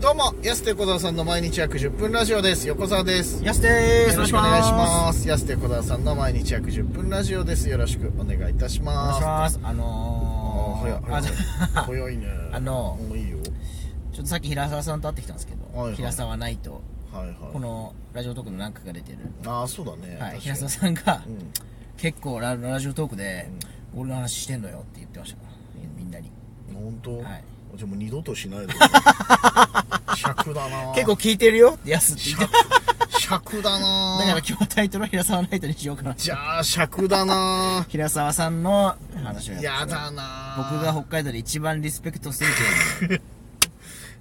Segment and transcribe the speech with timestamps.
[0.00, 2.68] どうも、安手小沢さんの毎日約10分ラジオです。
[2.68, 3.42] 横澤です。
[3.42, 4.14] やすでーす。
[4.14, 5.26] よろしくお願いします。
[5.26, 7.66] 安手小沢さんの毎日約10分ラジオです。
[7.70, 9.16] よろしくお願いいたしお願ます。
[9.16, 9.60] いします。
[9.62, 11.16] ああのー。
[11.16, 11.34] あ早い。
[11.86, 12.26] 早いね。
[12.52, 13.38] あのもういいよ。
[14.12, 16.82] ちょっとさっき平沢さんと会ってきたんですけど、はいはい平沢ナイト、
[17.12, 17.36] はいはい。
[17.52, 20.18] このラジオトークの何回か出てる、ああ、そうだね。
[20.20, 21.50] はい、平に沢さんが、うん。
[21.96, 23.48] 結構ララジオトークで、
[23.96, 25.48] 俺の話してんのよって言ってましたから、
[25.96, 26.30] みんなに。
[26.74, 27.18] 本当？
[27.18, 27.44] はい
[27.76, 28.74] じゃあもう二度としないで。
[30.16, 32.56] 尺だな結構聞いてるよってやすって言って。
[33.18, 36.14] 尺だなだから今日はタイトルは平沢ナイトにしようかな。
[36.14, 42.50] じゃあ、尺だな平沢さんの話をややだな僕が北海道で一番リスペクトする
[43.08, 43.22] という。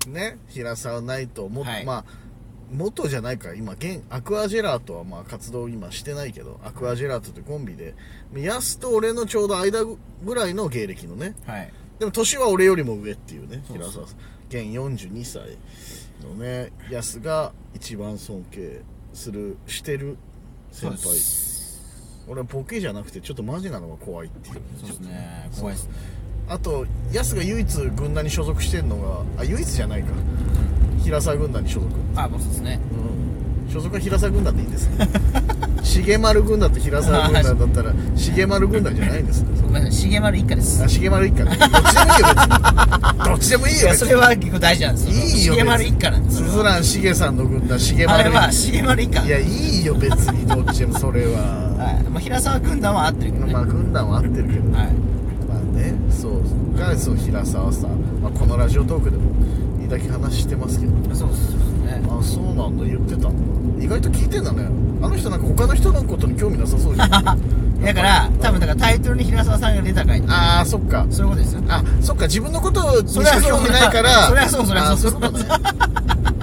[0.11, 2.25] ね、平沢ナイトも、はいまあ
[2.71, 7.93] 元じゃないから今現アクアジェラートはまあ活動今してないけどアクアジェラートってコンビで
[8.35, 9.85] ヤスと俺のちょうど間
[10.23, 11.71] ぐらいの芸歴のねはい。
[11.99, 14.17] でも年は俺よりも上っていうね平沢さん。
[14.47, 15.57] 現42歳
[16.23, 18.81] のねヤスが一番尊敬
[19.13, 20.17] するしてる
[20.71, 21.19] 先輩。
[22.27, 24.61] 俺はボケじゃなくてちょっとマジなのが怖いっていうね。
[24.79, 25.49] そうですね。
[25.53, 25.87] と怖いです。
[25.87, 25.93] ね。
[26.47, 28.97] あとヤスが唯一軍団に所属してるの
[29.37, 30.09] があ唯一じゃないか。
[31.03, 31.91] 平沢軍団に所属。
[32.15, 32.79] あ、僕そうですね。
[32.91, 33.34] うん
[33.75, 34.85] 所属は平沢軍団でいいんです。
[34.85, 34.91] よ
[36.05, 39.43] 重丸軍団と平沢軍団だったら重丸軍団じゃないんです。
[39.61, 40.81] ごめんなさい、重丸一家です。
[40.81, 41.43] あ重丸一家。
[41.43, 41.57] ね
[43.25, 45.07] どっちでもいいよどっちでもいいよそれは結構大事なんです。
[45.09, 45.13] よ。
[45.13, 46.37] いいよ重丸一家なんです。
[46.37, 49.25] すずらんしげさんの軍団重丸あれは重丸一家。
[49.25, 49.43] いやい
[49.81, 51.41] いよ別にどっちでもそれは。
[51.77, 52.03] はい。
[52.09, 53.53] まあ、平沢軍団は合ってるけどね。
[53.53, 54.71] まあ軍団は合ってるけど。
[54.71, 54.93] はい。
[55.49, 57.89] まあねそうがそう平沢さん、
[58.21, 59.23] まあ、このラジオトークでも
[59.81, 61.13] いいだけ話してますけど。
[61.13, 62.07] そうですね。
[62.09, 62.85] あそうなんだ。
[62.85, 63.29] 言ってた。
[63.29, 64.67] んだ意外と聞いてんだね。
[65.01, 67.09] あの人なんか他の人のことに興味なさそうじゃん。
[67.85, 70.21] だから、多分だからタイトルに平沢さんが出た回。
[70.27, 71.05] ああそっか。
[71.09, 71.61] そういうことですよ。
[71.67, 72.25] あそっか。
[72.25, 73.41] 自分のことにしそりゃそう。
[73.41, 74.27] か興味ないから。
[74.29, 74.93] そりゃそうそりゃそう。
[74.93, 75.15] あそうい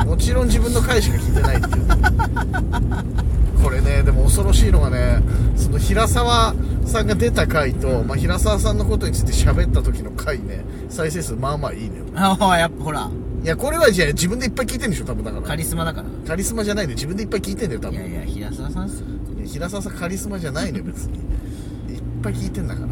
[0.04, 3.62] うもちろん自分の回しか聞いてないっていう。
[3.62, 5.22] これねでも恐ろしいのがね
[5.56, 12.04] その平沢さんが出た回と、まあ、平沢さんのことについて喋った時の回ね再生数まあまあいいのよ。
[12.14, 13.08] ああ、やっぱほら、
[13.42, 15.42] いやこれはじゃあ自分でいっぱい聞いてんでしょ多分だから。
[15.46, 16.08] カリスマだから。
[16.28, 17.98] カリスマじゃないのよ自分でいっぱい聞いてんだよ多分。
[17.98, 19.06] いやいや、平沢さんっすよ。
[19.38, 21.16] いや平沢さんカリスマじゃないのよ 別に。
[21.16, 22.88] いっぱい聞いてんだから。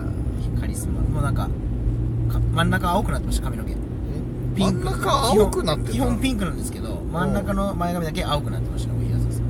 [0.61, 1.01] カリスマ。
[1.03, 1.49] もうなんか、
[2.33, 3.77] か真ん中青くなってました、髪の毛。
[4.59, 9.43] 真ん中青くなってた基本ピンクなんですけど、真ん中の前髪だけ青くなってましたね、平沢さん。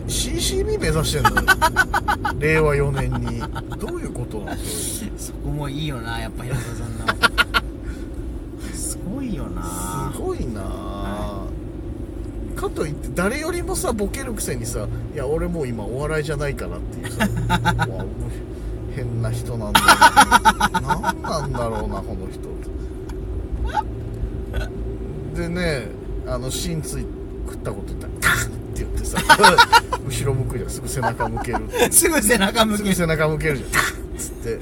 [0.00, 1.30] ね？CCB 目指してんの？
[2.40, 3.40] 令和4年に。
[3.78, 4.56] どういうことなの？
[4.56, 6.85] それそこもいいよな、やっぱ平沢さん
[9.36, 10.10] いよな。
[10.14, 10.62] すごいな。
[10.64, 11.46] あ
[12.56, 17.28] かといって誰よりもさボケるくせにさ「いや俺もう今お笑いじゃないから」っていうさ
[18.96, 19.80] 変な人なんだ。
[19.80, 19.86] よ
[20.72, 22.56] 何なんだろうなこの人。
[25.38, 25.88] でね
[26.26, 27.06] あの芯つい
[27.46, 29.18] 食ったこと言ったら「カッ!」って言ってさ
[30.08, 30.70] 後ろ向くじゃん。
[30.70, 31.58] すぐ背中向ける
[31.92, 33.70] すぐ背中向けすぐ背中向けるじゃん。
[33.70, 34.58] カッつって。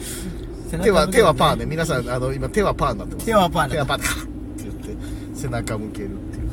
[0.82, 1.66] 手は手はパーね。
[1.66, 3.26] 皆さんあの今手はパーになってます。
[3.26, 4.33] 手はパーね手はパー
[5.44, 6.46] 背中向けるっていう。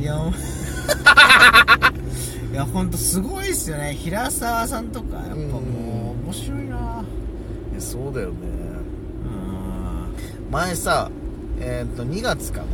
[0.00, 0.30] いや、もう
[2.52, 3.94] いや、ほんとすごいっすよね。
[3.94, 7.04] 平沢さんとか、やっぱもう、面白いな。
[7.78, 8.34] そうだよね。
[9.26, 9.28] う
[10.48, 10.52] ん。
[10.52, 11.10] 前さ
[11.60, 12.64] えっ、と2月かな。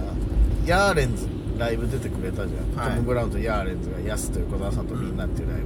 [0.64, 1.26] ヤーレンズ
[1.58, 2.96] ライブ出てくれたじゃん、はい。
[2.96, 5.64] トム・ブラウンとヤーレンズがヤスと横澤さんとみんなっていうライブ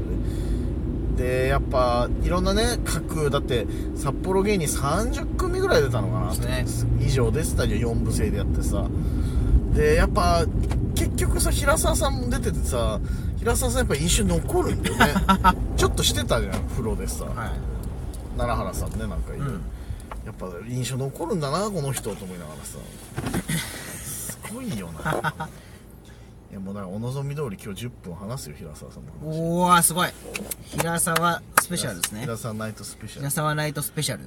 [1.16, 8.88] で、でやっぱいろんなね各だって札幌芸人30組ぐらい出たのかな、そうです以上出てたじゃん4部制でやってさ
[9.74, 10.44] でやっぱ
[10.94, 13.00] 結局さ平沢さんも出ててさ
[13.38, 15.14] 平沢さんやっぱ印象残るんだよね。
[15.76, 17.34] ちょっとしてたじゃん風呂でさ、はい。
[18.36, 19.62] 奈良原さんねなんかいる、うん。
[20.26, 22.78] やっぱ印象残るんだなこの人と思いながらさ。
[24.04, 25.48] すごいよな。
[26.50, 29.38] いやもうだからお望み通り今日10分話すよ平沢さんの話。
[29.38, 30.08] おー、すごい。
[30.64, 32.22] 平沢スペシャルですね。
[32.22, 32.36] 平。
[32.36, 33.20] 沢ナイトスペシャル。
[33.20, 34.24] 平沢ナイトスペシャル。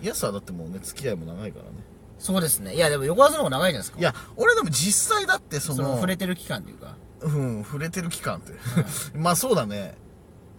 [0.00, 1.70] いやさだってもうね付き合いも長いからね
[2.18, 2.74] そうですね。
[2.74, 3.98] いや、でも横浜の方が長いじゃないですか。
[3.98, 6.96] いや俺でも実際だってそのその触れてる期間っていうか。
[7.22, 8.52] うん触れてる期間って。
[9.16, 9.96] まあそうだね。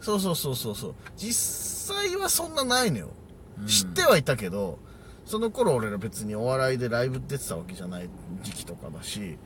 [0.01, 0.95] そうそうそうそうそう。
[1.15, 3.09] 実際はそんなないのよ、
[3.67, 4.79] 知ってはいたけど
[5.25, 8.09] その頃俺ら別にお笑いでライブ出てたわけじゃない
[8.43, 9.37] 時期とかだし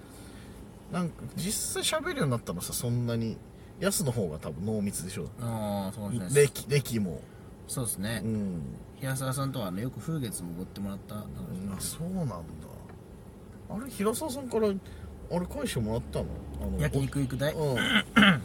[0.92, 3.38] なんか実際喋るようになったのさそんなに。
[3.80, 5.30] ヤスの方が多分濃密でしょ。
[5.42, 6.42] ああ、そうですね。
[6.42, 7.22] 歴歴も
[7.70, 8.22] そうですね。
[8.26, 8.28] う。
[8.28, 8.62] ん。
[9.00, 11.16] 平沢さんとはあのよく風月もおごってもらった。
[11.16, 11.24] あ
[11.80, 12.36] そうなんだ。
[13.70, 14.72] あれ平沢さんからあ
[15.40, 16.26] れ返してもらったの？
[16.62, 17.78] あの焼肉行く代うん。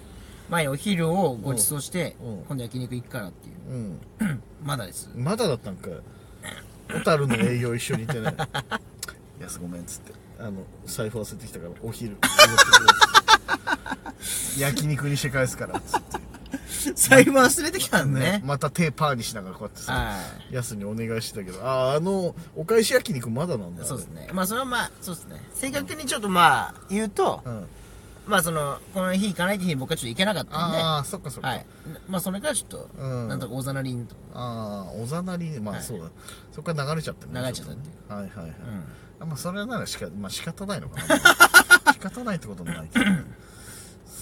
[0.50, 2.44] 前お昼をご馳走して、うん。
[2.46, 3.54] 今度焼肉行くからっていう。
[3.70, 3.98] うん。
[4.62, 5.10] まだです。
[5.16, 5.94] まだだったんかい。
[6.92, 8.36] 小樽の営業一緒にいてね
[9.40, 10.12] 「やすごめん」っつって。
[10.38, 12.16] あの財布忘れてきたからお昼
[14.58, 16.18] 焼肉にして返すからっつって
[16.94, 18.42] 財布忘れてきたんね。
[18.44, 20.18] また手パーにしながらこうやってさは
[20.50, 23.86] やすにお願いしてたけどあああのお返し焼肉まだなんだい。
[23.86, 24.28] そうですね。
[24.32, 25.42] まあ、それはまあ、そうですね。
[25.54, 27.66] 正確にちょっとまあ、言うと、うん
[28.26, 31.66] まあ、その、この日行かないって日に僕はちょっと行けなかったんで、ああそっかそっか、はい。
[32.08, 34.14] まあ、それからちょっと、うんなんとかおざなりんと。
[34.32, 36.06] ああおざなりねまあはいそうだ、
[36.52, 38.84] そこから流れちゃってね流れちゃったってょとねはいはいはい、うん。
[39.20, 41.18] あまあそれならしか、まあ、仕方ないのかな
[41.92, 43.04] 仕方ないってこともないけど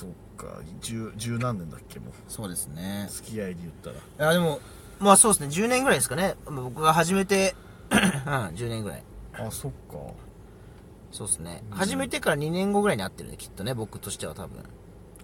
[0.03, 3.07] そっか十十何年だっけもうそうですね。
[3.11, 4.59] 付き合いで言ったらいや、でも、
[4.99, 6.35] まあそうですね、10年ぐらいですかね。
[6.47, 7.55] まあ僕が始めて、
[7.93, 9.03] うん、10年ぐらい。
[9.35, 9.97] あそっか
[11.13, 11.63] そうですね。
[11.71, 14.65] 始めてから2年後ぐらいに会ってるね、きっとね、僕としては多分。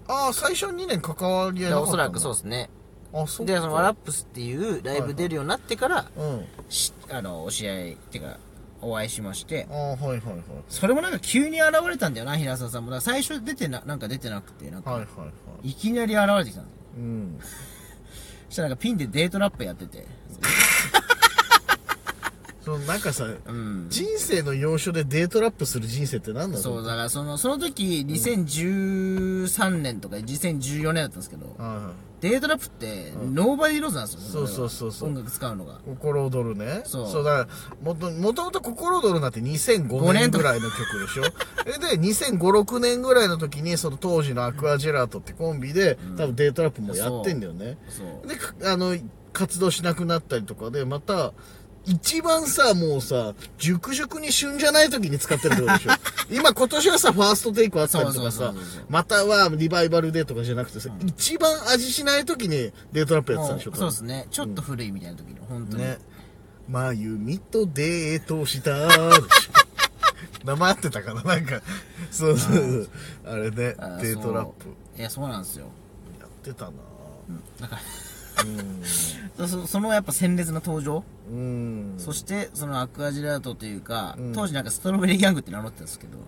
[0.06, 2.70] ああ最初2年関わり合いなかったおそらくそううですね。
[3.12, 8.38] あそっかで、そのワラップスっていうライブ出るようになってから、うんしあの、お試合、っていうか、
[8.80, 10.20] お会いしましてあ、あはいはいはい
[10.68, 12.90] それもなんか急に現れたんだよな、平沢さんも。
[12.90, 15.26] だ最初出てな、なんか出てなくて、なんか、はいはいは
[15.62, 16.76] いいきなり現れてきたんだよ。
[16.96, 17.38] うん
[18.48, 20.06] そしたらなんかピンでデートラップやってて。
[22.68, 23.86] そのなんかさうん。
[23.88, 26.62] 人生の要所でデートラップする人生って何なの？
[26.62, 31.94] そう、だからその、その時、2013年とか2014年だったんですけど、はいはい。
[32.20, 35.08] デートラップって、 nobodyknows なんですよ、そうそうそうそう。
[35.08, 35.80] 音楽使うのが。
[35.86, 36.82] 心躍るね。
[36.84, 37.24] そう。
[37.24, 37.48] だから
[37.82, 38.10] もと
[38.44, 41.24] もと心躍るなんて2005年ぐらいの曲でしょ？
[41.66, 47.78] えで2005,6年ぐらいの時にその当時のアクアジェラートってコンビで、多分デートラップもやってんだよね。
[48.26, 48.96] でかあの
[49.32, 51.32] 活動しなくなったりとかでまた
[51.88, 55.92] 一番さ、もうさ、熟々に旬じゃない時に使ってるってことでしょ。
[56.30, 58.54] 今今年はさ、 THE FIRST TAKE あったりとかさ
[58.90, 63.74] またはリバイバルでとかじゃなくてさ、一番味しない時にデートラップやってたでしょ。
[63.74, 64.26] そうですね。
[64.30, 65.82] ちょっと古いみたいな時の、本当に。
[65.82, 65.98] ね。
[66.68, 69.10] まゆみとデートしたでしょ。
[70.44, 71.62] 名前合ってたかななんか、
[72.10, 72.88] そうそうそう。
[73.24, 74.66] あれねデートラップ。
[74.98, 75.66] いや、そうなんですよ。
[76.20, 76.74] やってたなう
[79.46, 81.34] そ そのやっぱ鮮烈な登場、ん。
[81.34, 81.94] うん。
[81.98, 84.32] そしてそのアクアジェラートというか、うん。
[84.32, 86.18] 当時なんかストロベリーギャングって名乗ってたんですけど、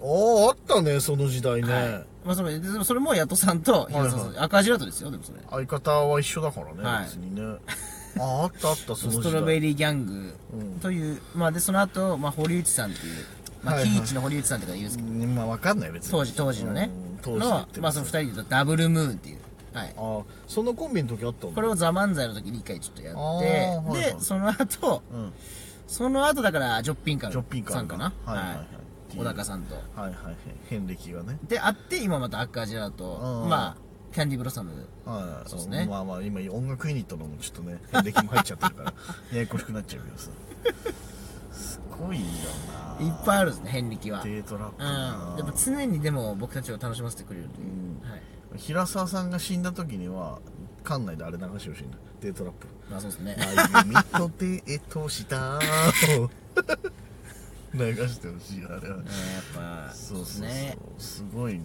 [0.00, 1.72] ああ、あったね、その時代ね。
[1.72, 2.04] はい。
[2.24, 5.38] まあ、それでもそれもヤトさんと平沢さん、はいはアクアジェラートですよでもそれ。
[5.50, 7.04] 相方は一緒だからね、はい。
[7.04, 7.56] 別にね。
[8.18, 9.22] ああ、あったあった、 その時代。
[9.22, 13.24] ストロベリーギャングうんという、まあでその後、まあ堀内さんっていう、
[13.62, 13.92] まあ、はいはい。
[13.92, 16.10] キイチの堀内さんとか言うんですけど、うんまあわかんない別に。
[16.12, 19.38] 当時当時のね、うん当時のってまあその二人で言うとダブルムーンっていう
[19.72, 19.94] はい。
[19.96, 21.54] ああ、そのコンビの時あったんだ。
[21.54, 23.34] これを「ザ漫才の時に一回ちょっとやって、あー
[23.82, 24.14] はいはい。
[24.14, 25.32] でその後うん。
[25.86, 28.12] その後だからジョッピンカルジョッピンカルさんかな？
[28.24, 28.66] はいはいはい。
[29.16, 29.74] 小高さんと。
[29.74, 30.36] はいはいはい。
[30.68, 31.38] 遍歴がね。
[31.48, 33.48] で会って今またアクアジェラートうん。
[33.48, 33.76] まあ
[34.12, 34.70] キャンディーブロッサム。
[35.04, 35.48] はい。
[35.48, 35.86] そうですね。
[35.88, 38.94] まあまあ、今音楽ユニットのもちょっとね、遍歴も入っちゃってるから、
[39.32, 40.30] ややこしくなっちゃうけどさ。
[41.52, 42.24] すごいよ
[43.00, 43.06] な。
[43.06, 44.22] いっぱいあるんですね遍歴は。
[44.22, 48.10] うんデートラップやなっぱ常にでも僕たちを楽しませてくれるという、うん。
[48.10, 48.22] はい
[48.56, 50.40] 平沢さんが死んだ時には、
[50.84, 51.98] 館内であれ流してほしいんだ。
[52.20, 52.66] デートラップ。
[52.90, 56.30] まあそうですねあゆみとデートしたーを
[57.74, 58.96] 流してほしい、あれは。
[58.96, 59.10] う んや
[59.84, 60.42] っぱそうそうそう。
[60.42, 61.60] ねすごい。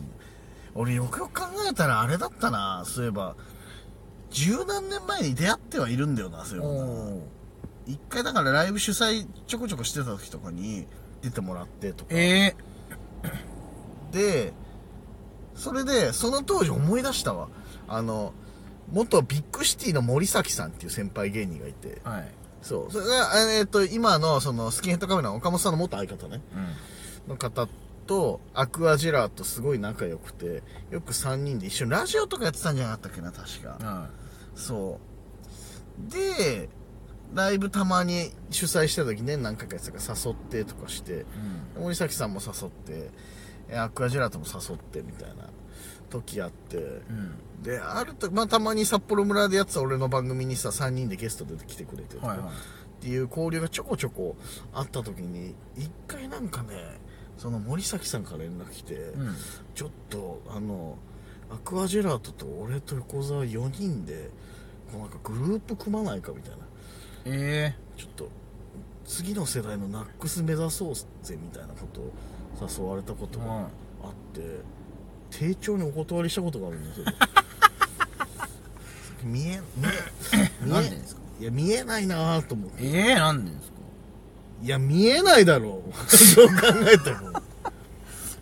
[0.76, 3.36] 俺よくよく考えたらあれだったな、そういえば。
[4.32, 7.24] 十何年前に出会ってはいるんだよな、そういえば
[7.86, 10.88] 一回だからライブ主催ちょこちょこしてた時とかに
[11.22, 12.12] 出てもらってとか。
[12.16, 12.56] え
[14.12, 14.54] で、
[15.56, 17.50] それで、その当時思い出したわ。
[17.88, 18.34] あの、
[18.92, 22.02] 元ビッグシティの森崎さんっていう先輩芸人がいて。
[22.04, 22.32] ー、はい
[22.64, 22.92] そう。
[22.92, 26.42] それが、えっ、と、今の、その、スキンヘッドカメラの岡本さんの元相方ね。
[27.28, 27.68] うの方
[28.08, 33.84] と、アクアジェラーとすごい仲良くて、よく3人で一緒にラジオとかやってたんじゃなかったっけな、確か。
[33.84, 34.10] んは
[34.56, 35.00] そ
[36.08, 36.12] う。
[36.12, 36.70] で、
[37.34, 41.24] ライブたまに主催してた時ね、何回かやってたから誘ってとかして、いう
[41.80, 43.10] ん森崎さんも誘って、え
[43.72, 45.50] アクアジェラートも誘ってみたいな
[46.10, 47.64] 時あって、うん。
[47.64, 52.48] で、あると、まあ、たまに札幌村でやってた俺の番組にさ、3人でゲストで来てくれてとか、はいはい。
[52.48, 52.50] っ
[53.02, 54.36] ていう交流がちょこちょこ
[54.74, 56.70] あった時に、一回なんかね、
[57.38, 59.36] その森崎さんから連絡来て、うん。
[59.74, 60.98] ちょっと、あの、
[61.50, 64.30] アクアジェラートと俺と横澤4人で、
[64.92, 66.58] こうなんかグループ組まないかみたいな。
[67.26, 68.30] えちょっと、
[69.06, 71.06] 次の世代のナックス目指そうぜ
[71.42, 72.14] みたいなことを
[72.62, 73.46] 誘われたことが
[74.04, 74.42] あって、
[75.30, 77.06] 丁重にお断りしたことがあるんですよ。
[79.24, 79.62] 見え、
[80.66, 80.82] 見え、
[81.40, 82.84] いや、見えないなぁと思って。
[82.86, 83.74] ええー、なんでですか？
[84.64, 85.92] いや、見えないだろう。
[86.36, 86.54] どう考
[86.92, 87.42] えても。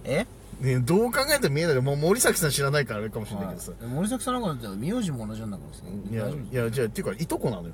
[0.03, 0.25] え？
[0.59, 1.81] ねどう考えても見えない。
[1.81, 3.71] もう森崎さん知らないからあれかもしれないけどさ。
[3.79, 6.27] はい森崎さんなんかだって名字も同じなんだからさいや、
[6.61, 7.73] いや、じゃあ、っていうか、いとこなのよ。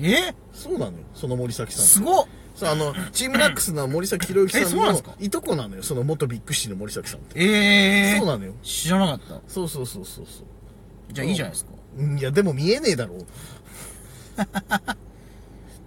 [0.00, 0.34] え？
[0.52, 0.98] そうなのよ。
[1.14, 1.84] その森崎さん。
[1.84, 2.26] すごっ
[2.60, 5.82] そう、あの、チームナックスの森崎博之えさんのいとこなのよ。
[5.82, 7.40] その元ビッグシティの森崎さんって。
[7.40, 8.52] ええそうなのよ。
[8.62, 9.40] 知らなかった。
[9.48, 10.44] そうそうそうそうそう。
[11.10, 11.70] じゃあいいじゃないですか。
[11.96, 13.24] うんいや、でも見えねえだろう。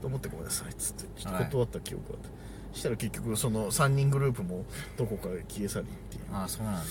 [0.01, 1.03] と思ってごめんなさい、つって。
[1.21, 2.77] ちょっと断った記憶があって。
[2.79, 4.65] したら結局、その3人グループも
[4.97, 6.81] どこかへ消え去りっていう、ああ、そうなんだ。
[6.81, 6.85] っ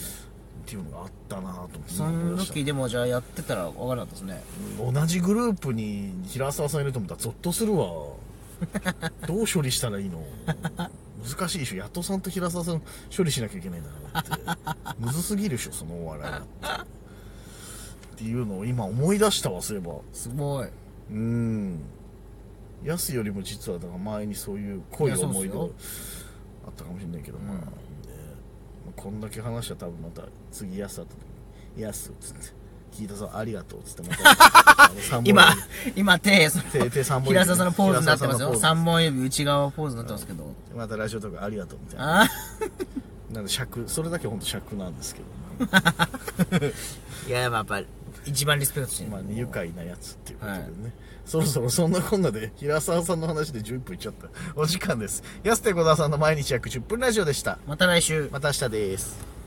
[0.64, 1.92] ていうのがあったなと思って。
[1.92, 4.40] その時でもじゃあやってたら分からなかったですね。
[4.78, 7.86] 同じグループに平沢さんいると思ったらゾッとするわ。
[9.26, 10.24] どう処理したらいいの？
[11.24, 11.76] 難しいでしょ。
[11.76, 12.82] ヤトさんと平沢さん
[13.16, 15.00] 処理しなきゃいけないんだからって。
[15.00, 16.92] むずすぎるでしょ、そのお笑いだって。
[18.14, 19.94] っていうのを今思い出したわ、そういえば。
[20.12, 20.68] すごい。
[21.10, 21.80] うん。
[22.84, 25.68] ヤスよりも実はだから前にそういう濃い思い出があっ
[26.76, 27.62] たかもしれないけど、まあ、ね
[28.84, 31.20] まあこんだけ話したら多分また次ヤス会った時
[31.76, 32.40] に、ヤスっつって、
[32.92, 35.54] 聞いたさんありがとうっつってまた、今、
[35.96, 38.48] 今手、その手手三本指平沢さんのポーズになってますよ。
[38.48, 40.54] 平沢さんのポーズ三本指内側ポーズになってますけど。
[40.76, 42.22] またラジオとかありがとうみたいな。
[42.22, 42.28] あ
[43.32, 45.26] なんで尺、それだけ本当尺なんですけど、
[45.72, 46.08] あ
[47.26, 47.88] いや、まあやっぱ、
[48.26, 49.10] 一番リスペクトしてる。
[49.10, 50.64] まあね、愉快なやつっていうことでね。
[50.64, 50.92] はい
[51.24, 54.28] そろそろそんなこんなで、平沢さんの話で11分いっちゃった。
[54.56, 55.22] お時間です。
[55.44, 57.58] 安手小沢さんの毎日約10分ラジオでした。
[57.66, 58.28] また来週。
[58.32, 59.41] また明日です。